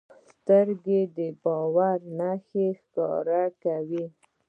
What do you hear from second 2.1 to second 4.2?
نښې ښکاره کوي